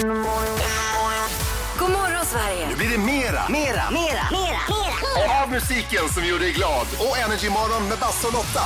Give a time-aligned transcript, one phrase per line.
[0.00, 2.68] God morgon Sverige!
[2.68, 6.86] Nu blir det mera, Mera, mera, mera, av musiken som gjorde dig glad.
[6.98, 8.58] Och Energymorgon med Basse och Lotta.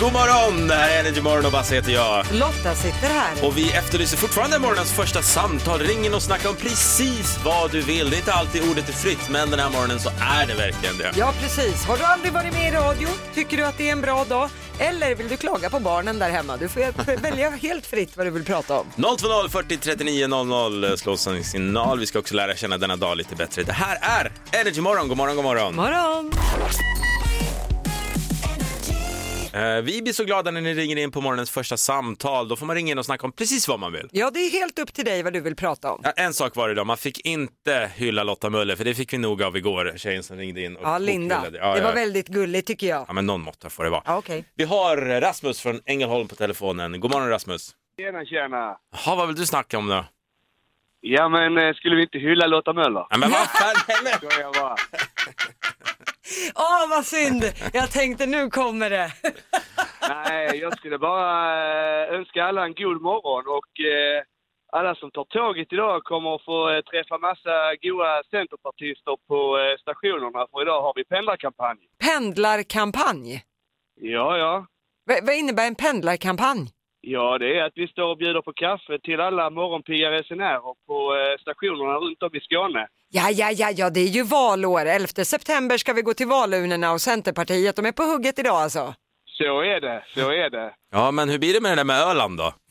[0.00, 0.68] God morgon!
[0.68, 2.26] Det här är Energy Morgon och Basse heter jag.
[2.32, 3.46] Lotta sitter här.
[3.46, 5.80] Och vi efterlyser fortfarande morgonens första samtal.
[5.80, 8.10] Ring in och snacka om precis vad du vill.
[8.10, 10.98] Det är inte alltid ordet är fritt, men den här morgonen så är det verkligen
[10.98, 11.12] det.
[11.16, 11.84] Ja, precis.
[11.84, 13.08] Har du aldrig varit med i radio?
[13.34, 14.50] Tycker du att det är en bra dag?
[14.80, 16.56] Eller vill du klaga på barnen där hemma?
[16.56, 18.86] Du får välja helt fritt vad du vill prata om.
[18.96, 21.98] 020 40 39 00 slås en signal.
[21.98, 23.62] Vi ska också lära känna denna dag lite bättre.
[23.62, 25.08] Det här är Energy Morgon.
[25.08, 25.76] God morgon, god morgon.
[25.76, 26.32] Morgon!
[29.54, 32.48] Eh, vi blir så glada när ni ringer in på morgonens första samtal.
[32.48, 34.08] Då får man ringa in och snacka om precis vad man vill.
[34.12, 36.00] Ja, det är helt upp till dig vad du vill prata om.
[36.04, 39.12] Ja, en sak var det idag, man fick inte hylla Lotta Möller för det fick
[39.12, 40.76] vi nog av igår, tjejen som ringde in.
[40.76, 41.42] Och, Ja, Linda.
[41.44, 41.92] Ja, Det var ja.
[41.94, 43.04] väldigt gulligt tycker jag.
[43.08, 44.02] Ja, men någon måtta får det vara.
[44.06, 44.44] Ja, okej.
[44.54, 47.00] Vi har Rasmus från Ängelholm på telefonen.
[47.00, 47.74] God morgon Rasmus.
[47.98, 48.76] Tjena, tjena.
[49.06, 50.04] Jaha, vad vill du snacka om då?
[51.00, 53.06] Ja, men eh, skulle vi inte hylla Lotta Möller?
[53.10, 54.76] Ja, men vad fan, nej, men- Skojar bara.
[56.56, 57.42] Åh, vad synd!
[57.72, 59.12] Jag tänkte nu kommer det.
[60.08, 61.32] Nej, jag skulle bara
[62.06, 64.22] eh, önska alla en god morgon och eh,
[64.72, 69.76] alla som tar tåget idag kommer att få eh, träffa massa goa centerpartister på eh,
[69.80, 71.78] stationerna för idag har vi pendlarkampanj.
[72.04, 73.42] Pendlarkampanj.
[74.00, 74.66] Ja, ja.
[75.08, 76.68] V- vad innebär en pendlarkampanj?
[77.02, 81.16] Ja, det är att vi står och bjuder på kaffe till alla morgonpigga resenärer på
[81.16, 82.86] eh, stationerna runt om i Skåne.
[83.10, 84.86] Ja, ja, ja, ja, det är ju valår.
[84.86, 88.94] 11 september ska vi gå till valurnorna och Centerpartiet, de är på hugget idag alltså.
[89.26, 90.74] Så är det, så är det.
[90.92, 92.52] Ja, men hur blir det med det där med Öland då?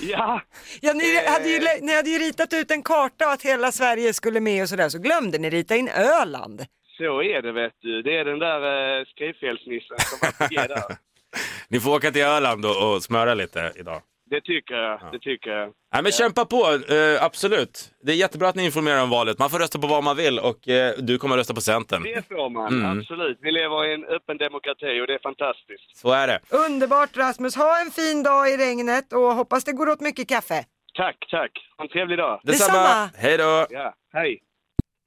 [0.00, 0.42] Ja,
[0.80, 4.40] Ja, ni hade, ju, ni hade ju ritat ut en karta att hela Sverige skulle
[4.40, 6.64] med och sådär, så glömde ni rita in Öland.
[6.98, 8.02] så är det vet du.
[8.02, 8.60] Det är den där
[8.98, 10.18] eh, skrivfelsnissen som
[10.50, 10.82] är där.
[11.68, 14.02] Ni får åka till Öland och, och smöra lite idag.
[14.30, 15.72] Det tycker jag, det tycker jag.
[15.94, 16.56] Nej, men kämpa på,
[16.94, 17.90] eh, absolut.
[18.02, 19.38] Det är jättebra att ni informerar om valet.
[19.38, 22.02] Man får rösta på vad man vill och eh, du kommer rösta på Centern.
[22.02, 22.98] Det får man, Mm.
[22.98, 23.38] absolut.
[23.40, 25.96] Vi lever i en öppen demokrati och det är fantastiskt.
[25.96, 26.40] Så är det.
[26.50, 30.64] Underbart Rasmus, ha en fin dag i regnet och hoppas det går åt mycket kaffe.
[30.96, 31.52] Tack, tack.
[31.76, 32.40] Ha en trevlig dag.
[32.44, 33.10] Detsamma.
[33.16, 33.66] Hej då.
[33.70, 34.38] Ja, hej.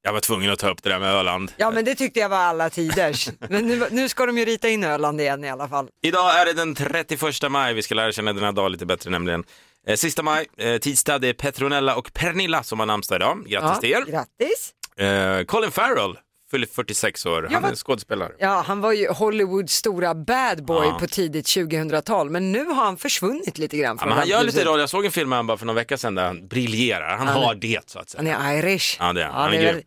[0.04, 1.52] Jag var tvungen att ta upp det där med Öland.
[1.58, 3.30] Ja men det tyckte jag var alla tiders.
[3.50, 5.88] Men nu, nu ska de ju rita in Öland igen i alla fall.
[6.04, 7.74] Idag är det den 31 maj.
[7.74, 9.44] Vi ska lära känna den här dagen lite bättre nämligen.
[9.88, 13.46] Eh, sista maj, eh, tisdag, det är Petronella och Pernilla som har namnsdag idag.
[13.48, 14.06] Grattis till er.
[14.06, 14.74] Grattis!
[14.98, 16.18] Eh, Colin Farrell
[16.52, 17.48] fyller 46 år.
[17.52, 18.32] Han är vad- skådespelare.
[18.40, 20.98] Ja, han var ju Hollywoods stora bad boy Ja.
[21.00, 23.98] på tidigt 2000-tal, men nu har han försvunnit lite grann.
[24.02, 24.80] Ja, men han gör lite roll.
[24.80, 27.18] Jag såg en film med honom bara för några veckor sedan där han briljerar.
[27.18, 28.38] Han, har det så att säga.
[28.38, 28.98] Han är irish.
[29.00, 29.34] Ja, det är han.
[29.36, 29.84] Ja, Han är är.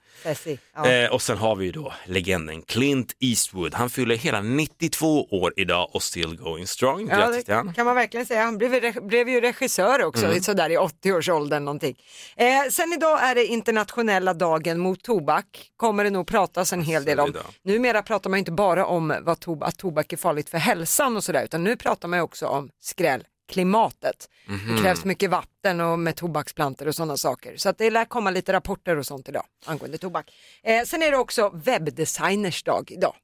[0.74, 0.90] Ja.
[0.90, 3.74] Eh, och sen har vi ju då legenden Clint Eastwood.
[3.74, 7.08] Han fyller hela 92 år idag och still going strong.
[7.10, 7.74] Ja, Grattis till det han.
[7.74, 8.42] kan man verkligen säga.
[8.44, 10.42] Han blev, blev ju regissör också, Mm.
[10.42, 11.96] sådär i 80-årsåldern någonting.
[12.36, 15.44] Eh, sen idag är det internationella dagen mot tobak.
[15.76, 17.32] Kommer det nog pratas en hel del om.
[17.64, 21.24] Numera pratar man inte bara om vad tob- att tobak är farligt för hälsan och
[21.24, 24.28] sådär, utan nu pratar man också om skräll klimatet.
[24.46, 24.76] Mhm.
[24.76, 27.56] Det krävs mycket vatten och med tobaksplantor och sådana saker.
[27.56, 30.30] Så att det lär komma lite rapporter och sånt idag angående tobak.
[30.62, 33.14] Eh, sen är det också webbdesigners dag idag.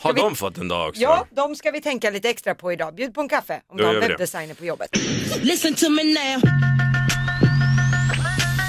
[0.00, 1.00] Har vi- de fått en dag också?
[1.02, 2.94] Ja, de ska vi tänka lite extra på idag.
[2.94, 4.90] Bjud på en kaffe om du har webbdesigner på jobbet.
[5.42, 6.40] Listen to me now.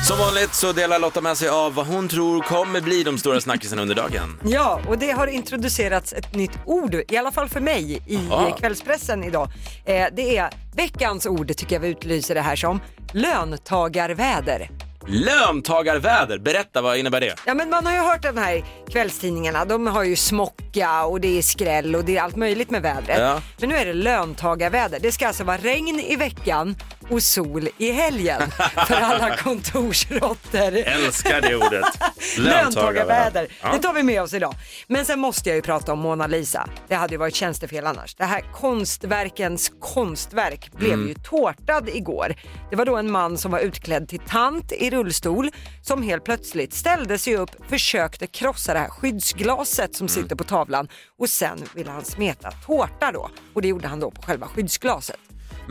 [0.08, 3.42] Som vanligt så delar Lotta med sig av vad hon tror kommer bli de stora
[3.42, 4.40] snackisarna under dagen.
[4.46, 8.58] Ja, och det har introducerats ett nytt ord, i alla fall för mig, i Aha.
[8.60, 9.50] kvällspressen idag.
[9.86, 12.80] Eh, det är veckans ord, tycker jag vi utlyser det här som,
[13.14, 14.70] löntagarväder.
[15.08, 17.36] Löntagarväder, berätta vad innebär det?
[17.46, 21.38] Ja men man har ju hört de här kvällstidningarna, de har ju smocka och det
[21.38, 23.20] är skräll och det är allt möjligt med vädret.
[23.20, 23.42] Ja.
[23.60, 25.00] Men nu är det löntagarväder.
[25.02, 26.76] Det ska alltså vara regn i veckan
[27.12, 28.42] och sol i helgen
[28.88, 30.76] för alla kontorsråttor.
[30.78, 31.86] Älskar det ordet.
[32.38, 33.48] Löntagarväder.
[33.62, 33.72] Ja.
[33.72, 34.56] Det tar vi med oss idag.
[34.88, 36.70] Men sen måste jag ju prata om Mona Lisa.
[36.88, 38.16] Det hade ju varit tjänstefel annars.
[38.16, 41.08] Det här konstverkens konstverk blev Mm.
[41.08, 42.36] ju tårtad igår.
[42.70, 45.50] Det var då en man som var utklädd till tant i rullstol
[45.84, 49.94] som helt plötsligt ställde sig upp, försökte krossa det här skyddsglaset Mm.
[49.94, 50.88] som sitter på tavlan
[51.20, 53.30] och sen ville han smeta tårta då.
[53.54, 55.18] Och det gjorde han då på själva skyddsglaset.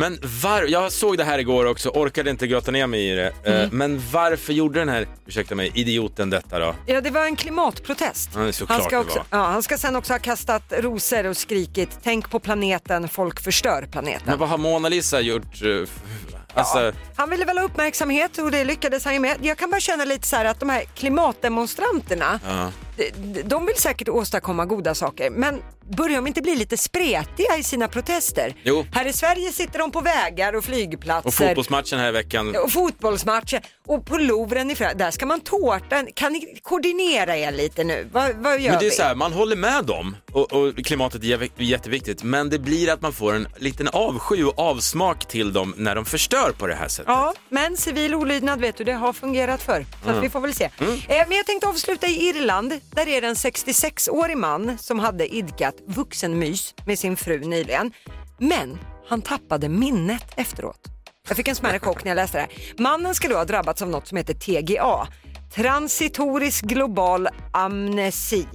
[0.00, 3.32] Men var, jag såg det här igår också, orkade inte grotta ner mig i det.
[3.44, 3.61] Mm.
[3.62, 6.75] Eh, Men varför gjorde den här, ursäkta mig, idioten detta då?
[6.87, 8.31] Ja, det var en klimatprotest.
[8.35, 12.31] Ja, han, ska också, ja, han ska sen också ha kastat rosor och skrikit “Tänk
[12.31, 14.23] på planeten, folk förstör planeten”.
[14.26, 15.62] Men vad har Mona Lisa gjort?
[15.62, 15.88] eh,
[16.55, 19.37] Alltså, Han ville väl ha uppmärksamhet och det lyckades han ju med.
[19.43, 22.73] Jag kan bara känna lite så här att de här klimatdemonstranterna, ja.
[23.17, 25.62] de, de vill säkert åstadkomma goda saker men
[25.96, 28.54] börjar de inte bli lite spretiga i sina protester?
[28.62, 28.87] Jo.
[28.92, 31.28] Här i Sverige sitter de på vägar och flygplatser.
[31.28, 32.56] Och fotbollsmatchen här i veckan.
[32.64, 36.04] och fotbollsmatcher och på Louvren i Frankrike, där ska man tårta.
[36.14, 38.08] Kan ni koordinera er lite nu?
[38.12, 38.96] Vad, vad gör Men det är vi?
[38.96, 42.90] så här, man håller med dem och, och klimatet är jä- jätteviktigt men det blir
[42.92, 46.75] att man får en liten avsky och avsmak till dem när de förstör på det
[46.75, 47.08] här sättet.
[47.08, 49.87] Ja, men civil olydnad vet du, det har fungerat förr.
[50.04, 50.22] Så Mm.
[50.22, 50.64] vi får väl se.
[50.64, 50.70] Eh,
[51.28, 52.81] men jag tänkte avsluta i Irland.
[52.94, 57.92] Där är det en 66-årig man som hade idkat vuxenmys med sin fru nyligen.
[58.38, 58.78] Men
[59.08, 60.80] han tappade minnet efteråt.
[61.28, 62.82] Jag fick en smärre chock när jag läste det här.
[62.82, 65.08] Mannen ska då ha drabbats av något som heter TGA.
[65.54, 68.46] Transitorisk global amnesi.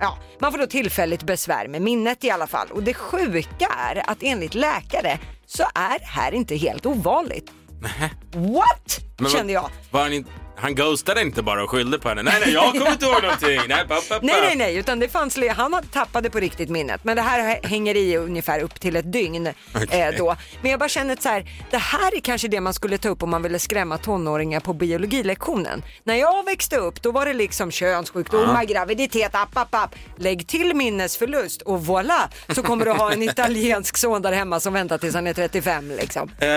[0.00, 2.68] Ja, man får då tillfälligt besvär med minnet i alla fall.
[2.70, 7.50] Och det sjuka är att enligt läkare så är det här inte helt ovanligt.
[8.34, 9.00] What?
[9.18, 9.70] Men Kände jag.
[9.90, 10.26] Var han, in,
[10.60, 12.22] han ghostade inte bara och skyllde på henne.
[12.22, 13.60] Nej, nej, jag kommer inte ihåg någonting.
[13.68, 14.18] Nej, pa, pa, pa.
[14.22, 17.04] Nej, nej, nej, utan det fanns, han tappade på riktigt minnet.
[17.04, 20.36] Men det här hä- hänger i ungefär upp till ett dygn eh, då.
[20.62, 23.08] Men jag bara känner att så här, det här är kanske det man skulle ta
[23.08, 25.82] upp om man ville skrämma tonåringar på biologilektionen.
[26.04, 29.94] När jag växte upp då var det liksom könssjukdomar, graviditet, app, app, app.
[30.16, 34.72] Lägg till minnesförlust och voilà så kommer du ha en italiensk son där hemma som
[34.72, 36.30] väntar tills han är 35 liksom.
[36.38, 36.48] Eh,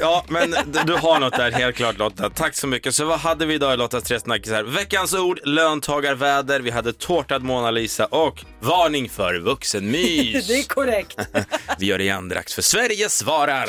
[0.00, 2.30] ja, men du, du har något där helt klart Lotta.
[2.30, 2.94] Tack så mycket.
[2.94, 4.62] Så vad hade vi idag i Lottas tre snackisar?
[4.62, 10.46] Veckans ord, löntagarväder, vi hade tårtad Mona Lisa och varning för vuxenmys.
[10.48, 11.18] Det är korrekt.
[11.78, 13.68] Vi gör det igen strax för Sverige svarar.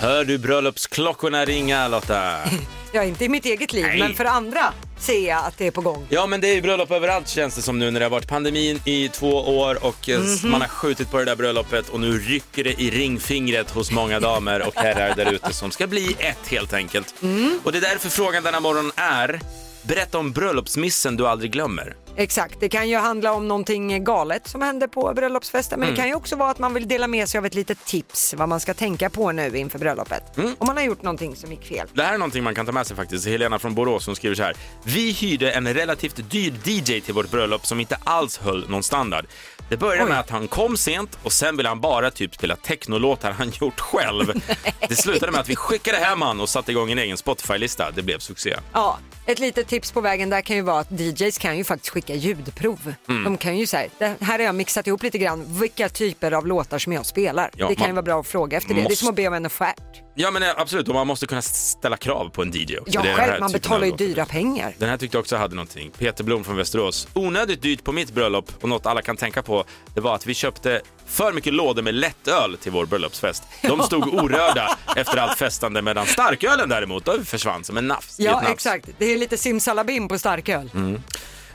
[0.00, 2.38] Hör du bröllopsklockorna ringa Lotta?
[2.92, 3.98] Ja, inte i mitt eget liv, Nej.
[3.98, 6.06] men för andra ser jag att det är på gång.
[6.08, 8.28] Ja men det är ju bröllop överallt känns det som nu när det har varit
[8.28, 10.50] pandemin i två år och eh, Mhm.
[10.50, 14.20] man har skjutit på det där bröllopet och nu rycker det i ringfingret hos många
[14.20, 17.14] damer och herrar där ute som ska bli ett helt enkelt.
[17.22, 17.60] Mm.
[17.64, 19.40] Och det är därför frågan denna morgon är,
[19.82, 21.94] berätta om bröllopsmissen du aldrig glömmer.
[22.18, 26.08] Exakt, det kan ju handla om någonting galet som hände på bröllopsfesten men det kan
[26.08, 28.60] ju också vara att man vill dela med sig av ett litet tips vad man
[28.60, 30.22] ska tänka på nu inför bröllopet.
[30.36, 31.88] Om man har gjort någonting som gick fel.
[31.94, 33.26] Det här är någonting man kan ta med sig faktiskt.
[33.26, 34.56] Helena från Borås som skriver så här.
[34.84, 39.26] Vi hyrde en relativt dyr DJ till vårt bröllop som inte alls höll någon standard.
[39.68, 40.08] Det började Oj.
[40.08, 43.80] med att han kom sent och sen ville han bara typ spela technolåtar han gjort
[43.80, 44.32] själv.
[44.88, 47.90] Det slutade med att vi skickade hem han och satte igång en egen Spotify-lista.
[47.94, 48.56] Det blev succé.
[48.72, 51.92] Ja, ett litet tips på vägen där kan ju vara att DJs kan ju faktiskt
[51.92, 52.94] skicka ljudprov.
[53.08, 53.24] Mm.
[53.24, 56.46] De kan ju säga, det här har jag mixat ihop lite grann, vilka typer av
[56.46, 57.50] låtar som jag spelar.
[57.56, 58.82] Ja, det kan ju vara bra att fråga efter det.
[58.82, 60.05] Det är som att be om en offert.
[60.18, 62.92] Ja men eh, absolut, och man måste kunna ställa krav på en DJ också.
[62.94, 64.74] Ja, Det är själv, man betalar ju dyra pengar.
[64.78, 65.90] Den här tyckte jag också hade någonting.
[65.98, 67.08] Peter Blom från Västerås.
[67.14, 69.64] Onödigt dyrt på mitt bröllop och något alla kan tänka på
[69.94, 73.42] det var att vi köpte för mycket lådor med lättöl till vår bröllopsfest.
[73.62, 78.20] De stod orörda efter allt festande medan starkölen däremot då försvann som en nafs.
[78.20, 78.48] Ja, nafs.
[78.50, 78.88] exakt.
[78.98, 80.70] Det är lite simsalabim på starköl.
[80.74, 81.00] Eh,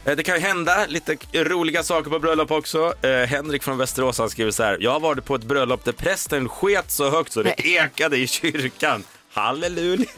[0.04, 2.94] Det kan ju hända lite roliga saker på bröllop också.
[3.02, 4.78] Eh, Henrik från Västerås han skriver så här.
[4.80, 8.28] Jag har varit på ett bröllop där prästen sket så högt så det ekade i
[8.28, 9.04] kyrkan.
[9.34, 10.06] Halleluja!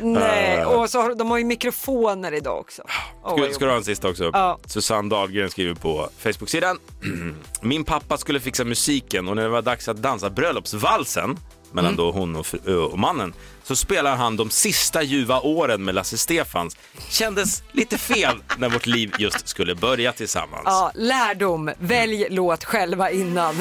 [0.00, 2.82] Nej, och så har, de har ju mikrofoner idag också.
[3.22, 4.30] Vad Ska, ska du ha en sista också?
[4.32, 4.58] Ja.
[4.66, 6.78] Susanne Dahlgren skriver på Facebook-sidan.
[7.62, 11.36] Min pappa skulle fixa musiken och när det var dags att dansa bröllopsvalsen
[11.72, 11.96] mellan Mm.
[11.96, 13.34] då hon och, fr- och mannen
[13.64, 16.76] så spelar han de sista ljuva åren med Lasse Stefans.
[17.08, 20.62] Kändes lite fel när vårt liv just skulle börja tillsammans.
[20.64, 21.70] Ja, lärdom.
[21.78, 23.54] Välj låt själva innan.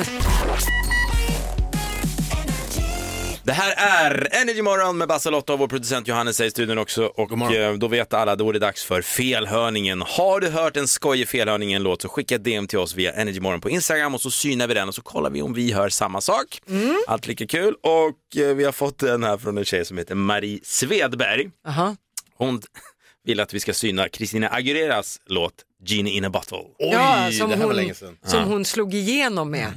[3.48, 6.78] Det här är Energy Morgon med Basse Lotta och vår producent Johannes är i studion
[6.78, 7.06] också.
[7.06, 10.02] Och eh, då vet alla, då är det dags för felhörningen.
[10.02, 12.96] Har du hört en skojig felhörning i en låt så skicka ett DM till oss
[12.96, 15.54] via Energy Morgon på Instagram och så synar vi den och så kollar vi om
[15.54, 16.62] vi hör samma sak.
[17.08, 17.76] Allt lika kul.
[17.84, 21.50] Och eh, vi har fått den här från en tjej som heter Marie Svedberg.
[21.68, 21.96] Aha.
[22.38, 22.62] Hon
[23.26, 25.54] vill att vi ska syna Christina Aguileras låt
[25.86, 26.58] Genie in a bottle.
[26.78, 28.18] ja, som det här var hon, länge sedan.
[28.26, 29.74] Som hon slog igenom med.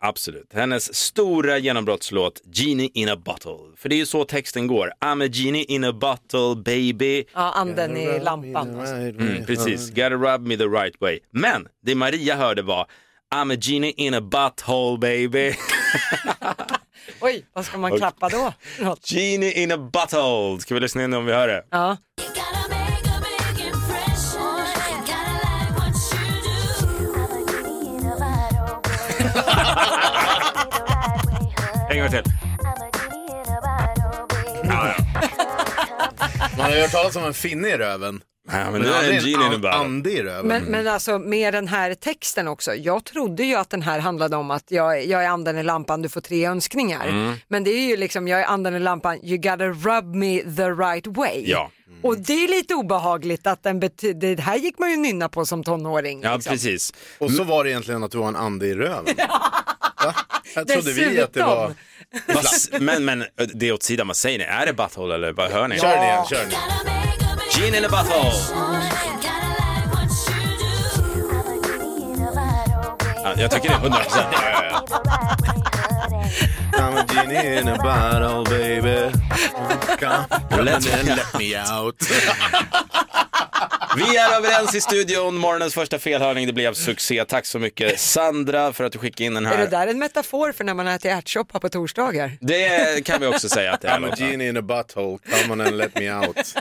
[0.00, 0.52] Absolut.
[0.52, 3.58] Hennes stora genombrottslåt Genie in a bottle.
[3.76, 4.92] För det är ju så texten går.
[5.00, 7.24] I'm a genie in a bottle baby.
[7.34, 8.80] Ja, anden i lampan.
[8.80, 11.20] Mm, precis, gotta rub me the right way.
[11.30, 12.86] Men det Maria hörde var
[13.34, 15.54] I'm a genie in a butthole baby.
[17.20, 18.52] Oj, vad ska man klappa då?
[19.04, 20.60] Genie in a butthole.
[20.60, 21.64] Ska vi lyssna in om vi hör det?
[21.70, 21.96] Ja.
[31.90, 32.22] En gång till.
[36.56, 38.20] Man har ju hört talas om en finne i röven.
[38.52, 40.46] Ja, men nu är det en genie ande i röven.
[40.46, 42.74] Men, men alltså med den här texten också.
[42.74, 46.02] Jag trodde ju att den här handlade om att jag, jag är anden i lampan,
[46.02, 47.08] du får tre önskningar.
[47.08, 47.34] Mm.
[47.48, 50.70] Men det är ju liksom, jag är anden i lampan, you gotta rub me the
[50.70, 51.44] right way.
[51.46, 51.70] Ja.
[52.04, 55.46] Och det är lite obehagligt att den betyder, det här gick man ju nynna på
[55.46, 56.20] som tonåring.
[56.22, 56.52] Ja, liksom.
[56.52, 56.92] precis.
[57.18, 59.04] Och så var det egentligen att du var en ande i röven.
[60.04, 60.14] Va?
[60.54, 61.74] Jag trodde vi att det var...
[62.80, 64.44] Men, men det är åt sidan, vad säger ni?
[64.44, 65.78] Är det butthole eller vad hör ni?
[65.78, 66.50] Kör den igen, kör den.
[67.56, 68.32] Gene in a butthole!
[73.24, 74.34] Ja, jag tycker det är 100 procent.
[77.16, 79.12] I'm a genie in a bottle baby.
[80.50, 81.96] Let and me- let me out.
[83.96, 85.36] Vi är överens i studion.
[85.36, 87.24] Morgonens första felhörning, det blev succé.
[87.24, 89.66] Tack så mycket Sandra för att du skickade in den Är det här.
[89.66, 92.32] där en metafor för när man äter ärtsoppa på torsdagar?
[92.40, 93.98] Det kan vi också säga att det är.
[93.98, 95.18] I'm a genie in a butthole.
[95.30, 96.54] Come on and let me out.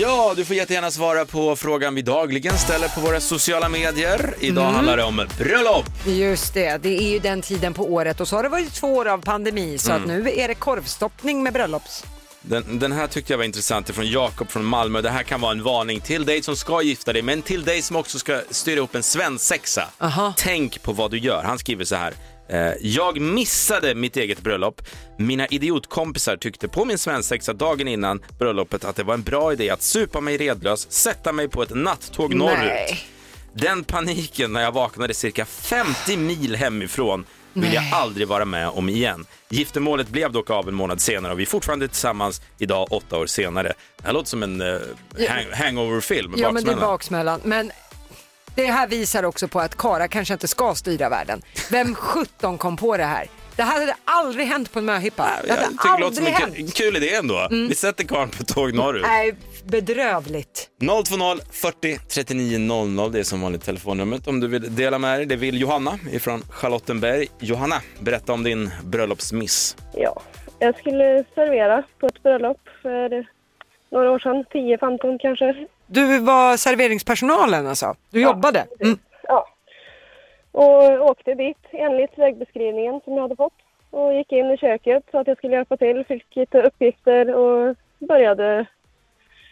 [0.00, 4.34] Ja, du får jättegärna svara på frågan vi dagligen ställer på våra sociala medier.
[4.40, 5.84] Idag handlar det om bröllop.
[6.06, 8.94] Just det, det är ju den tiden på året och så har det varit två
[8.96, 10.22] år av pandemi så att Mm.
[10.24, 12.04] nu är det korvstoppning med bröllops.
[12.48, 15.00] Den, den här tyckte jag var intressant från Jakob från Malmö.
[15.00, 17.82] Det här kan vara en varning till dig som ska gifta dig, men till dig
[17.82, 19.88] som också ska styra ihop en svensexa.
[19.98, 20.34] Aha.
[20.36, 21.42] Tänk på vad du gör.
[21.42, 22.14] Han skriver så här.
[22.48, 24.82] Eh, jag missade mitt eget bröllop.
[25.18, 29.70] Mina idiotkompisar tyckte på min svensexa dagen innan bröllopet att det var en bra idé
[29.70, 32.58] att supa mig redlös, sätta mig på ett nattåg norrut.
[32.58, 33.00] Nej.
[33.52, 38.88] Den paniken när jag vaknade cirka 50 mil hemifrån vill jag aldrig vara med om
[38.88, 39.26] igen.
[39.48, 43.26] Giftermålet blev dock av en månad senare och vi är fortfarande tillsammans idag åtta år
[43.26, 43.72] senare.
[43.96, 44.80] Det här låter som en uh,
[45.28, 47.40] hang hangover-film, Ja men det är baksmällan.
[47.44, 47.72] Men
[48.54, 51.42] det här visar också på att Kara kanske inte ska styra världen.
[51.70, 53.26] Vem 17 kom på det här?
[53.56, 55.30] Det här hade aldrig hänt på en möhippa.
[55.44, 56.74] Det hade aldrig hänt.
[56.74, 57.48] kul idé ändå.
[57.50, 59.02] Vi sätter karln på tåg norrut.
[59.06, 59.34] Nej,
[59.70, 60.70] bedrövligt.
[60.80, 65.26] 020 40 39 00, det är som vanligt telefonnumret om du vill dela med dig.
[65.26, 67.26] Det vill Johanna ifrån Charlottenberg.
[67.40, 69.76] Johanna, berätta om din bröllopsmiss.
[69.94, 70.20] Ja,
[70.58, 73.26] jag skulle servera på ett bröllop för
[73.90, 75.66] några år sedan, 10-15 kanske.
[75.86, 77.94] Du var serveringspersonalen alltså?
[78.10, 78.66] Du jobbade?
[78.80, 78.98] Mm.
[79.22, 79.48] Ja.
[80.52, 83.52] Och åkte dit enligt vägbeskrivningen som jag hade fått.
[83.90, 87.76] Och gick in i köket så att jag skulle hjälpa till, fick lite uppgifter och
[87.98, 88.66] började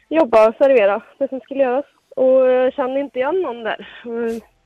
[0.08, 1.84] jobba och servera det som skulle göras.
[2.16, 3.88] Och jag kände inte igen någon där.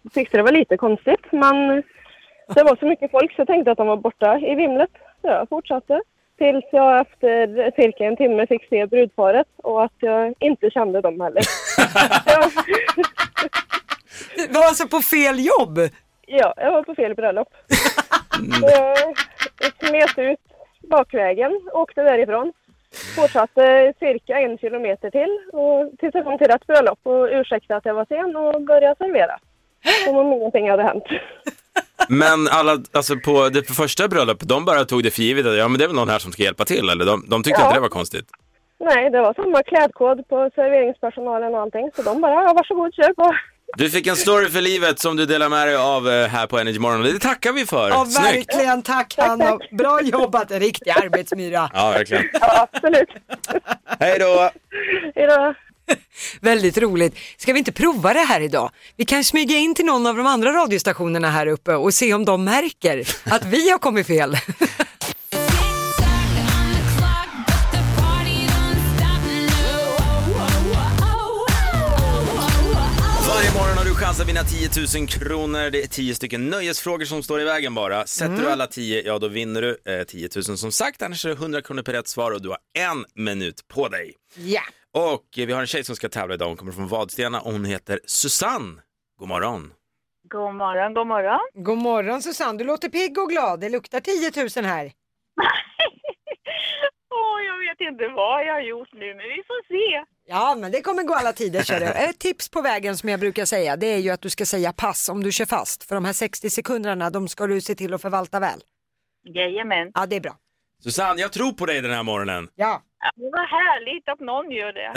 [0.02, 1.82] Jag tyckte det var lite konstigt men
[2.54, 4.90] det var så mycket folk så jag tänkte att de var borta i vimlet.
[5.20, 6.00] Så jag fortsatte.
[6.38, 11.20] Tills jag efter cirka en timme fick se brudparet och att jag inte kände dem
[11.20, 11.42] heller.
[14.36, 15.78] Du var alltså på fel jobb?
[16.26, 17.48] ja, jag var på fel bröllop.
[18.62, 18.96] Jag,
[19.60, 20.40] jag smet ut
[20.90, 22.52] bakvägen, åkte därifrån.
[23.16, 27.84] Fortsatte cirka en kilometer till och tills jag kom till rätt bröllop och ursäktade att
[27.84, 29.38] jag var sen och började servera.
[30.04, 31.04] Som om ingenting hade hänt.
[32.08, 35.68] Men alla, alltså på det första bröllopet, de bara tog det för givet att ja,
[35.68, 37.04] men det är väl någon här som ska hjälpa till, eller?
[37.04, 37.66] De, de tyckte Ja.
[37.66, 38.26] inte det var konstigt.
[38.80, 41.90] Nej, det var samma klädkod på serveringspersonalen och allting.
[41.96, 43.34] Så de bara, ja varsågod, kör på.
[43.76, 46.58] Du fick en story för livet som du delar med dig av eh, här på
[46.58, 47.88] Energy Morgon det tackar vi för.
[47.88, 48.26] Ja, Snyggt!
[48.54, 48.82] verkligen.
[48.82, 49.58] Tack Hanna.
[49.78, 50.50] Bra jobbat.
[50.50, 51.70] En riktig arbetsmyra.
[51.74, 52.24] Ja, verkligen.
[52.32, 53.08] Ja, absolut.
[54.00, 54.50] Hej då!
[55.14, 55.54] Hej då.
[56.40, 57.14] Väldigt roligt.
[57.36, 58.70] Ska vi inte prova det här idag?
[58.96, 62.24] Vi kan smyga in till någon av de andra radiostationerna här uppe och se om
[62.24, 64.36] de märker att vi har kommit fel.
[74.00, 75.70] chans att vinna 10 000 kronor.
[75.70, 78.06] Det är 10 stycken nöjesfrågor som står i vägen bara.
[78.06, 81.02] Sätter du alla 10, ja då vinner du eh, 10 000 som sagt.
[81.02, 84.14] Annars är det 100 kronor per rätt svar och du har en minut på dig.
[84.36, 84.60] Ja.
[84.94, 86.46] Och eh, vi har en tjej som ska tävla idag.
[86.46, 88.80] Hon kommer från Vadstena och hon heter Susanne.
[89.18, 89.72] God morgon.
[90.28, 91.40] God morgon, god morgon.
[91.54, 93.60] God morgon Susanne, du låter pigg och glad.
[93.60, 94.84] Det luktar 10 000 här.
[97.10, 100.04] Åh, jag vet inte vad jag har gjort nu, men vi får se.
[100.26, 101.62] Ja, men det kommer gå alla tider.
[101.62, 101.80] Kör.
[102.08, 104.72] Ett tips på vägen som jag brukar säga, det är ju att du ska säga
[104.72, 105.84] pass om du kör fast.
[105.84, 108.60] För de här 60 sekunderna, de ska du se till att förvalta väl.
[109.34, 109.90] Jajamän.
[109.94, 110.36] Ja, det är bra.
[110.82, 112.48] Susanne, jag tror på dig den här morgonen.
[112.54, 112.82] Ja.
[113.16, 114.94] Det var härligt att någon gör det.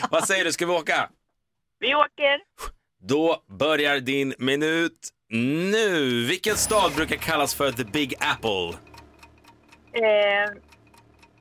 [0.10, 1.08] Vad säger du, ska vi åka?
[1.78, 2.40] Vi åker.
[3.08, 6.24] Då börjar din minut nu.
[6.24, 8.78] Vilken stad brukar kallas för The Big Apple?
[9.94, 10.50] Eh,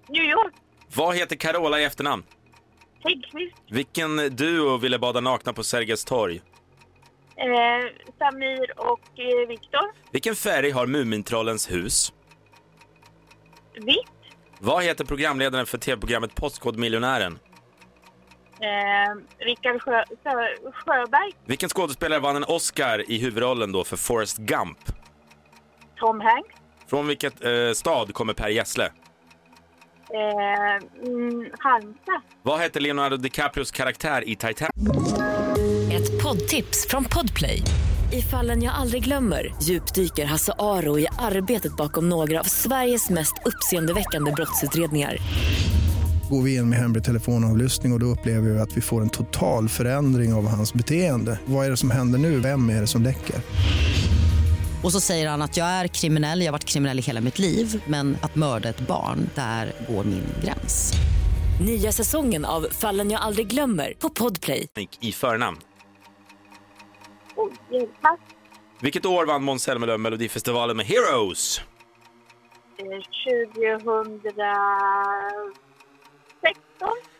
[0.10, 0.54] New York.
[0.96, 2.24] Vad heter Carola i efternamn?
[3.04, 3.56] Häggkvist.
[3.70, 6.42] Vilken duo ville bada nakna på Sergels torg?
[7.36, 7.46] Eh,
[8.18, 9.82] Samir och eh, Viktor.
[10.12, 12.14] Vilken färg har Mumintrollens hus?
[13.74, 14.08] Vitt.
[14.60, 17.40] Vad heter programledaren för tv-programmet Postkodmiljonären?
[18.60, 24.38] Eh, Rickard Sjö, Sjö, Sjöberg, Vilken skådespelare vann en Oscar i huvudrollen då för Forrest
[24.38, 24.78] Gump?
[25.96, 26.56] Tom Hanks,
[26.94, 28.84] Från vilket eh, stad kommer Per Gessle?
[28.84, 28.90] eh,
[31.08, 32.22] mm, Halmstad.
[32.44, 34.70] Vad heter Leonardo DiCaprios karaktär i Titanic?
[35.94, 37.62] Ett poddtips från Podplay.
[38.12, 43.34] I fallen jag aldrig glömmer djupdyker Hasse Aro i arbetet bakom några av Sveriges mest
[43.46, 45.18] uppseendeväckande brottsutredningar.
[46.30, 49.10] Går vi in med hemlig telefonavlyssning och, och då upplever vi att vi får en
[49.10, 51.40] total förändring av hans beteende.
[51.46, 52.40] Vad är det som händer nu?
[52.40, 53.36] Vem är det som läcker?
[54.84, 57.40] Och så säger han att jag är kriminell, jag har varit kriminell i hela mitt
[57.40, 60.94] liv men att mörda ett barn, där går min gräns.
[61.66, 64.68] Nya säsongen av Fallen jag aldrig glömmer på Podplay.
[65.00, 65.58] I förnamn.
[67.36, 67.52] Oj,
[68.02, 68.20] pass.
[68.82, 71.62] Vilket år vann Måns Zelmerlöw Melodifestivalen med Heroes?
[72.78, 74.44] Eh, 2016.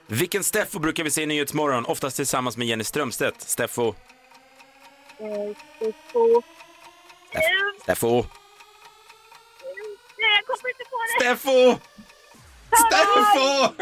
[0.08, 3.42] Vilken Steffo brukar vi se i Nyhetsmorgon, oftast tillsammans med Jenny Strömstedt?
[3.42, 3.94] Steffo,
[5.18, 6.42] Eh, Steffo.
[7.84, 8.16] Steffo,
[10.18, 11.10] nej, jag kommer inte på det.
[11.20, 11.80] Steffo!
[12.86, 13.74] Steffo!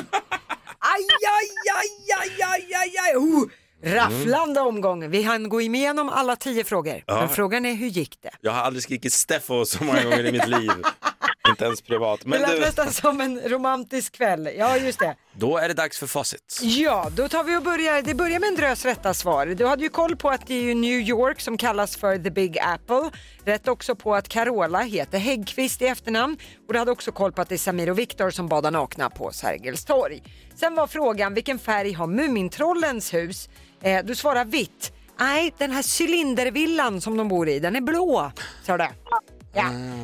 [0.84, 1.04] Aj,
[1.38, 1.90] aj, aj,
[2.20, 3.16] aj, aj, aj, aj.
[3.16, 3.50] Oh,
[3.84, 5.10] rafflande omgång.
[5.10, 7.04] Vi hann gå igenom alla tio frågor.
[7.08, 7.16] Ja.
[7.20, 8.32] Men frågan är hur gick det?
[8.42, 10.72] Jag har aldrig skrikit Steffo så många gånger i mitt liv.
[11.52, 12.20] Inte ens privat.
[12.24, 14.50] Det Men lät du, nästan som en romantisk kväll.
[14.58, 15.16] Ja, just det.
[15.34, 16.60] då är det dags för facit.
[16.62, 18.02] Ja, då tar vi och börjar.
[18.02, 19.46] Det börjar med en drös rätta svar.
[19.46, 22.60] Du hade ju koll på att det är New York som kallas för the Big
[22.60, 23.10] Apple.
[23.46, 26.38] Rätt också på att Carola heter Häggkvist i efternamn.
[26.68, 29.10] Och du hade också koll på att det är Samir och Viktor som badar nakna
[29.10, 30.24] på Sergels torg.
[30.56, 33.50] Sen var frågan vilken färg har Mumintrollens hus?
[33.82, 34.94] Eh, du svarar vitt.
[35.20, 38.32] Nej, den här cylindervillan som de bor i, den är blå.
[38.64, 38.88] Sa du.
[39.10, 39.21] Ja.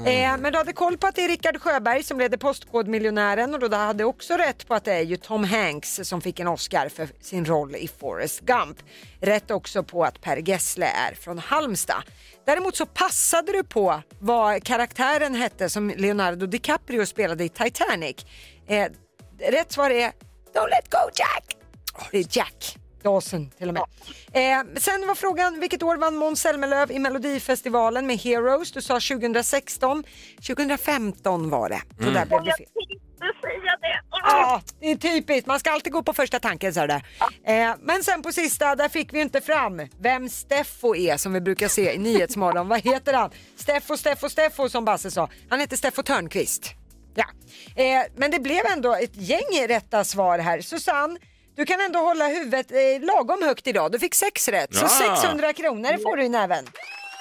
[0.08, 3.60] Eh, men du hade koll på att det är Rickard Sjöberg som leder Postkodmiljonären och
[3.60, 6.90] du hade också rätt på att det är ju Tom Hanks som fick en Oscar
[6.90, 8.78] för sin roll i Forrest Gump.
[9.22, 12.04] Rätt också på att Per Gessle är från Halmstad.
[12.46, 18.26] Däremot så passade du på vad karaktären hette som Leonardo DiCaprio spelade i Titanic.
[18.68, 18.88] Eh,
[19.40, 20.12] rätt svar är
[20.54, 21.58] Don't let go Jack.
[22.12, 22.78] Det är Jack.
[23.08, 23.84] Dawson till och med.
[24.32, 28.72] Eh, sen var frågan vilket år vann Måns Zelmerlöw i Melodifestivalen med Heroes?
[28.72, 30.04] Du sa 2016.
[30.48, 31.82] 2015 var det.
[32.00, 32.68] Så där blev det fel.
[34.12, 35.48] Ja, det är typiskt.
[35.48, 37.02] Man ska alltid gå på första tanken så det.
[37.44, 41.42] Eh, men sen på sista, där fick vi inte fram vem Steffo är som vi
[41.42, 42.68] brukar se i Nyhetsmorgon.
[42.68, 43.32] Vad heter han?
[43.56, 45.30] Steffo, Steffo, Steffo som Basse sa.
[45.50, 46.74] Han heter Steffo Törnqvist.
[47.16, 47.26] Ja,
[47.84, 50.62] eh, men det blev ändå ett gäng rätta svar här.
[50.62, 51.20] Susanne,
[51.58, 53.92] du kan ändå hålla huvudet eh, lagom högt idag.
[53.92, 55.16] Du fick sex rätt, så Ja.
[55.16, 56.66] 600 kronor får du i näven.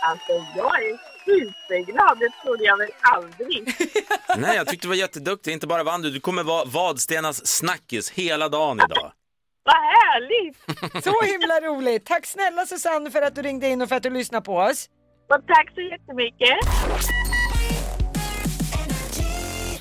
[0.02, 2.18] Alltså, jag är superglad.
[2.18, 3.74] Det trodde jag väl aldrig.
[4.36, 5.52] Nej, jag tyckte du var jätteduktig.
[5.52, 9.12] Inte bara vann du, du kommer vara Vadstenas snackis hela dagen idag.
[9.64, 10.56] Vad härligt!
[11.04, 12.06] Så himla roligt.
[12.06, 14.88] Tack snälla Susanne för att du ringde in och för att du lyssnade på oss.
[15.34, 16.56] Och tack så jättemycket.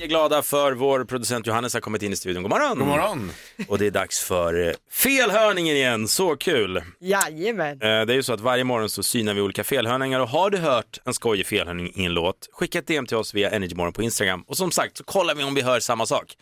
[0.06, 2.44] Är glada för vår producent Johannes har kommit in i studion.
[2.44, 2.78] God morgon!
[2.80, 3.32] God morgon.
[3.68, 6.82] Och det är dags för eh, felhörningen igen, så kul!
[7.00, 7.72] Jajamän.
[7.72, 10.50] Eh, Det är ju så att varje morgon så synar vi olika felhörningar och har
[10.50, 13.94] du hört en skojig felhörning i en låt, skicka ett DM till oss via Energymorgon
[13.94, 16.38] på Instagram och som sagt så kollar vi om vi hör samma sak.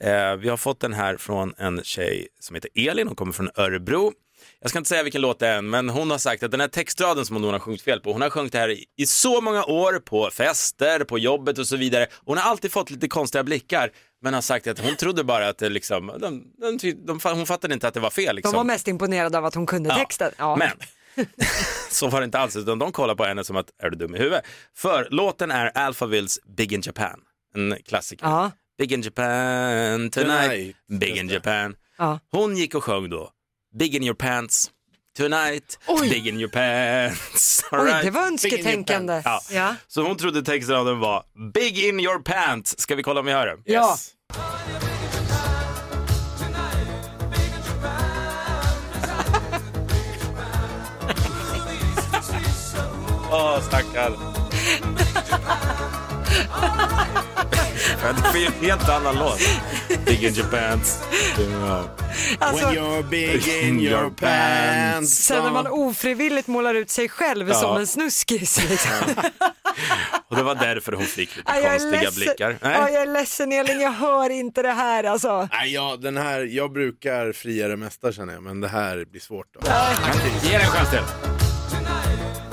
[0.00, 3.50] Eh, Vi har fått den här från en tjej som heter Elin, hon kommer från
[3.54, 4.12] Örebro.
[4.60, 6.60] Jag ska inte säga vilken låt det är än, men hon har sagt att den
[6.60, 9.06] här textraden som hon har sjungit fel på, hon har sjungit det här i, i
[9.06, 12.06] så många år på fester, på jobbet och så vidare.
[12.24, 13.90] Hon har alltid fått lite konstiga blickar,
[14.22, 16.44] men har sagt att hon trodde bara att det liksom, de,
[16.78, 18.26] de, de, hon fattade inte att det var fel.
[18.26, 18.52] De Liksom.
[18.56, 20.32] var mest imponerade av att hon kunde Ja, texten.
[20.38, 20.56] Ja.
[20.56, 20.70] Men
[21.90, 24.14] så var det inte alls, utan de kollar på henne som att är du dum
[24.14, 24.44] i huvudet?
[24.76, 27.20] För låten är Alphavilles Big in Japan,
[27.54, 28.26] en klassiker.
[28.26, 28.50] Ja.
[28.78, 30.76] Big in Japan tonight, Tonight.
[31.00, 31.74] Big in Japan.
[31.98, 32.20] Ja.
[32.30, 33.30] Hon gick och sjöng då,
[33.74, 34.70] Big in your pants
[35.16, 36.00] tonight, Oj.
[36.10, 37.64] Big in your pants.
[37.72, 38.04] All Oj, right?
[38.04, 39.22] det var önsketänkande.
[39.24, 39.40] Ja.
[39.50, 39.76] Ja.
[39.88, 41.22] Så hon trodde textraden var
[41.54, 42.78] Big in your pants.
[42.78, 43.62] Ska vi kolla om vi hör den?
[43.64, 43.96] Ja.
[53.30, 54.16] Åh, stackarn.
[58.02, 59.40] det är ju en helt annan låt.
[60.04, 61.02] Big in your pants.
[62.38, 65.10] Alltså, When you're big in your pants.
[65.14, 67.54] sen när man ofrivilligt målar ut sig själv Ja.
[67.54, 68.68] som en snuskis.
[68.70, 68.90] Liksom.
[70.28, 72.50] Och det var därför hon fick lite Ja, jag är konstiga blickar.
[72.50, 72.92] Ja, Nej.
[72.92, 75.48] jag är ledsen Elin, jag hör inte det här alltså.
[75.52, 79.20] Nej, ja, den här, jag brukar fria det mesta känner jag, men det här blir
[79.20, 79.46] svårt.
[79.54, 79.60] Då.
[80.42, 81.00] Ge den en chans till.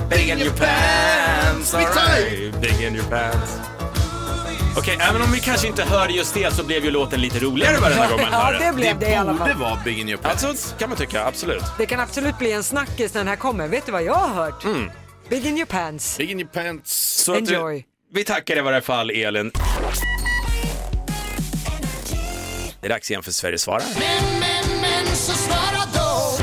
[0.09, 2.61] Big in your pants, alright.
[2.61, 3.59] Big in your pants.
[4.77, 7.77] Okej, även om vi kanske inte hörde just det så blev ju låten lite roligare
[7.77, 8.75] varenda gång man Ja, hör det den.
[8.75, 9.53] blev det i alla fall.
[9.53, 10.43] vara Big in your pants.
[10.43, 11.63] Alltså, kan man tycka, absolut.
[11.77, 13.67] Det kan absolut bli en snackis när den här kommer.
[13.67, 14.63] Vet du vad jag har hört?
[14.63, 14.91] Mm.
[15.29, 16.17] Big in your pants.
[16.17, 17.23] Big in your pants.
[17.23, 17.85] Så att, eh, Enjoy.
[18.13, 19.51] vi tackar i varje fall Elin.
[22.81, 23.83] Det är dags igen för Sveriges svarare.
[23.99, 26.37] Men, men, men, så svara då.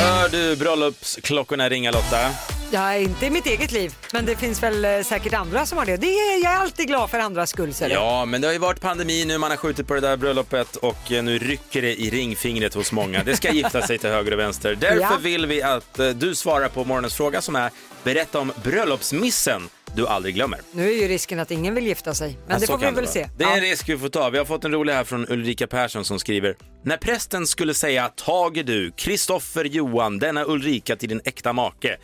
[0.00, 2.30] Hör du bröllopsklockorna ringa Lotta?
[2.74, 5.86] Ja, inte i mitt eget liv, men det finns väl eh, säkert andra som har
[5.86, 5.96] det.
[5.96, 7.72] det är, jag är alltid glad för andras skull.
[7.80, 7.86] du.
[7.88, 10.76] Ja, men det har ju varit pandemi nu, man har skjutit på det där bröllopet
[10.76, 13.22] och eh, nu rycker det i ringfingret hos många.
[13.24, 14.74] Det ska gifta sig till höger och vänster.
[14.80, 15.16] Därför Ja.
[15.20, 17.70] vill vi att eh, du svarar på morgonens fråga som är
[18.04, 19.62] berätta om bröllopsmissen
[19.96, 20.60] du aldrig glömmer.
[20.72, 22.84] Nu är ju risken att ingen vill gifta sig, men Ja, det så får vi
[22.84, 23.06] väl vara.
[23.06, 23.28] se.
[23.38, 24.30] Det är en risk vi får ta.
[24.30, 28.08] Vi har fått en rolig här från Ulrika Persson som skriver När prästen skulle säga
[28.08, 31.96] Tage du, Kristoffer Johan, denna Ulrika till din äkta make.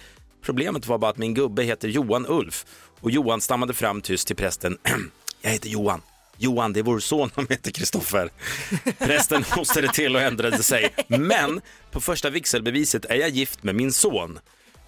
[0.43, 2.67] Problemet var bara att min gubbe heter Johan Ulf
[3.01, 4.79] och Johan stammade fram tyst till prästen.
[5.43, 6.03] Jag heter Johan.
[6.37, 8.31] Johan, det är vår son som heter Kristoffer.
[8.99, 10.95] Prästen hostade till och ändrade sig.
[11.09, 14.39] Men på första vigselbeviset är jag gift med min son.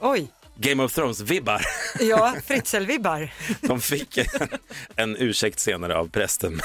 [0.01, 1.63] Oj, Game of Thrones-vibbar.
[2.01, 3.31] ja, Fritzl-vibbar.
[3.61, 4.49] De fick en,
[4.97, 6.61] en ursäkt senare av prästen.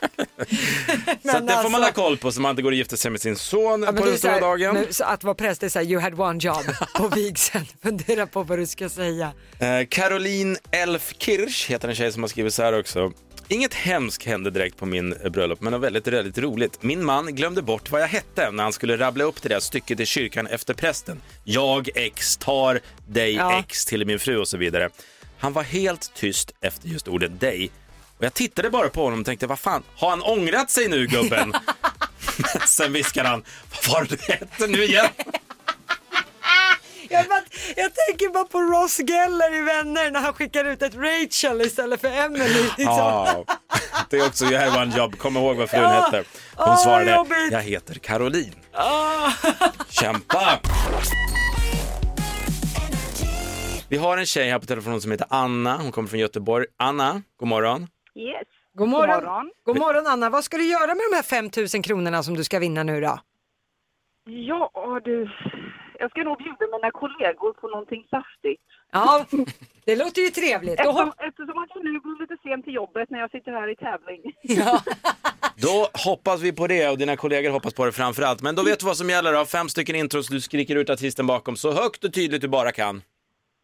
[0.38, 0.46] så
[1.22, 3.10] Men det får man alltså- ha koll på så man inte går och gifter sig
[3.10, 4.86] med sin son Ja, men på det den så här, stora dagen.
[4.90, 6.64] så att vara präst är såhär, you had one job
[6.96, 7.66] på vigseln.
[7.82, 9.32] Fundera på vad du ska säga.
[9.58, 13.12] Eh, Caroline Elfkirch heter en tjej som har skrivit så här också.
[13.48, 16.82] Inget hemskt hände direkt på min eh, bröllop, men något väldigt, väldigt roligt.
[16.82, 20.00] Min man glömde bort vad jag hette när han skulle rabbla upp det där stycket
[20.00, 21.20] i kyrkan efter prästen.
[21.44, 23.58] Jag X tar dig Ja.
[23.58, 24.88] X till min fru och så vidare.
[25.38, 27.70] Han var helt tyst efter just ordet dig.
[28.18, 31.06] Och jag tittade bara på honom och tänkte, vad fan, har han ångrat sig nu
[31.06, 31.52] gubben?
[32.66, 33.44] Sen viskade han,
[33.84, 35.06] vad var det du hette nu igen?
[37.10, 37.42] Jag, bara,
[37.76, 42.00] jag tänker bara på Ross Geller i Vänner när han skickar ut ett Rachel istället
[42.00, 42.62] för Emily.
[42.62, 42.84] Liksom.
[42.86, 43.44] Ja,
[44.10, 45.18] det är också You have one job.
[45.18, 46.24] Kom ihåg vad frun hette.
[46.54, 47.52] Hon Ah, svarade, jobbigt.
[47.52, 48.54] jag heter Caroline.
[48.72, 49.30] Ah.
[49.88, 50.60] Kämpa!
[53.88, 55.76] Vi har en tjej här på telefonen som heter Anna.
[55.76, 56.66] Hon kommer från Göteborg.
[56.78, 57.86] Anna, god morgon.
[58.16, 58.48] Yes.
[58.74, 59.14] God morgon.
[59.14, 59.50] God morgon.
[59.64, 62.58] God morgon Anna, vad ska du göra med de här 5000 kronorna som du ska
[62.58, 63.18] vinna nu då?
[64.24, 65.30] Ja du,
[65.98, 68.62] jag ska nog bjuda mina kollegor på någonting saftigt.
[68.92, 69.26] Ja,
[69.84, 70.80] det låter ju trevligt.
[70.80, 73.76] Eftersom, eftersom att jag nu går lite sent till jobbet när jag sitter här i
[73.76, 74.22] tävling.
[74.42, 74.82] ja.
[75.56, 78.42] Då hoppas vi på det och dina kollegor hoppas på det framför allt.
[78.42, 79.44] Men då vet du vad som gäller då.
[79.44, 83.02] Fem stycken intros, du skriker ut artisten bakom så högt och tydligt du bara kan.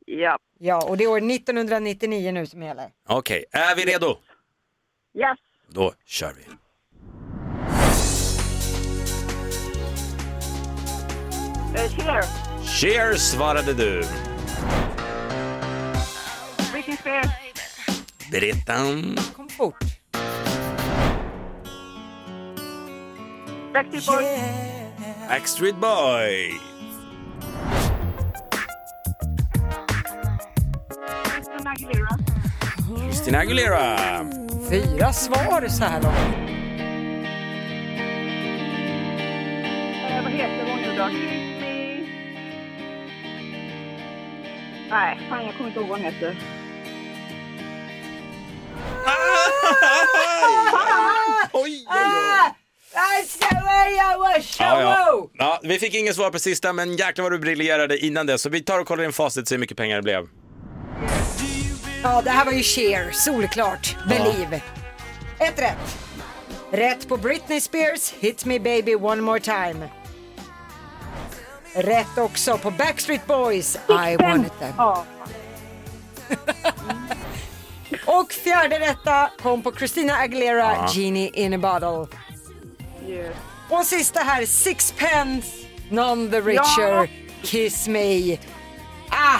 [0.06, 0.38] Ja.
[0.58, 2.90] ja, och det är år 1999 nu som gäller.
[3.08, 4.16] Okej, är vi redo?
[5.14, 5.38] Yes.
[5.68, 6.42] Då kör vi.
[11.72, 12.24] Uh, cheer.
[12.64, 14.04] Cheers svarade du.
[16.72, 17.28] Britney Spears.
[18.30, 18.72] Berätta.
[19.36, 19.74] Kom fort.
[23.72, 25.28] Backstreet Boys.
[25.28, 26.52] Backstreet Boy.
[31.24, 32.18] Christina Aguilera.
[33.10, 34.51] Christina Aguilera.
[34.70, 36.16] Fyra svar så här långt.
[40.10, 41.08] Eh, vad heter hon nu då?
[41.08, 41.98] Kiss me.
[44.90, 46.36] Nej, fan jag kommer inte ihåg vad hon heter.
[51.52, 51.86] Oj, oj, oj.
[51.88, 52.54] Ah!
[54.02, 55.30] I was Ja, ja.
[55.38, 58.38] ja, vi fick inget svar på sista, men jäklar vad du briljerade innan det.
[58.38, 60.28] Så vi tar och kollar in facit så hur mycket pengar det blev.
[62.02, 63.96] Ja, det här var ju Cher, solklart.
[64.08, 64.62] Believe.
[65.38, 65.98] Ett rätt.
[66.72, 69.88] Rätt på Britney Spears, Hit Me Baby One More Time.
[71.74, 74.72] Rätt också på Backstreet Boys, I Want It Them.
[74.76, 75.04] Ja.
[78.06, 80.88] Och fjärde rätta kom på Christina Aguilera, Ja.
[80.94, 82.18] Genie in a Bottle.
[83.08, 83.36] Yes.
[83.68, 85.48] Och sista här, Sixpence,
[85.90, 87.10] None the Richer.
[87.42, 88.36] Kiss Me.
[89.08, 89.38] Ah,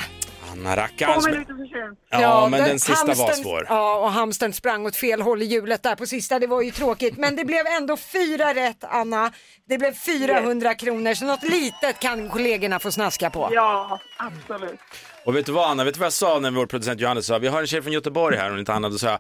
[0.53, 1.27] Anna Två rackarns.
[1.27, 1.99] minuter för sent.
[2.11, 3.67] Ja, men den sista var hamstern- svår.
[3.69, 6.39] Ja, och hamstern sprang åt fel håll i hjulet där på sista.
[6.39, 9.33] Det var ju tråkigt, men det blev ändå fyra rätt, Anna.
[9.69, 13.49] Det blev 400 kronor, så något litet kan kollegorna få snaska på.
[13.53, 14.81] Ja, absolut.
[15.25, 17.39] Och vet du vad Anna, vet du vad jag sa när vår producent Johannes sa,
[17.39, 19.19] vi har en tjej från Göteborg här, hon inte Anna, då sa jag,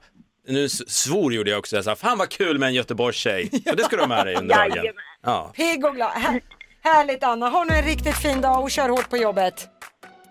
[0.49, 3.51] nu s- svor gjorde jag också, jag sa, fan vad kul med en Göteborgstjej.
[3.69, 4.69] Så det ska du ha med dig under dagen.
[4.71, 4.95] Jajamän.
[5.25, 5.53] Ja.
[5.55, 6.11] Pigg och glad.
[6.11, 6.41] Här,
[6.85, 9.69] härligt Anna, ha nu en riktigt fin dag och kör hårt på jobbet.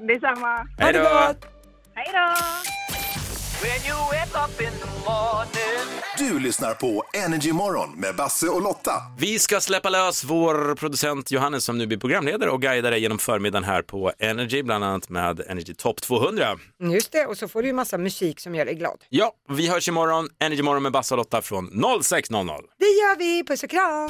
[0.08, 0.48] Detsamma.
[0.48, 1.04] Ha Hej det då!
[1.04, 1.46] gott!
[1.96, 2.36] Hej då!
[3.62, 6.02] when you wake up in the morning.
[6.18, 8.92] Du lyssnar på Energy Morgon med Basse och Lotta.
[9.18, 13.18] Vi ska släppa lös vår producent Johannes som nu blir programledare och guidar dig genom
[13.20, 16.60] förmiddagen här på Energy, bland annat med Energy Top 200.
[16.80, 19.04] Just det, och så får du ju massa musik som gör dig glad.
[19.10, 22.62] Ja, vi hörs imorgon, Energy Morgon med Basse och Lotta från 06.00.
[22.78, 24.10] Det gör vi, puss och kram!